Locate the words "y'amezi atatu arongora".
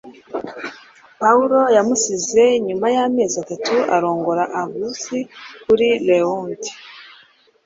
2.95-4.43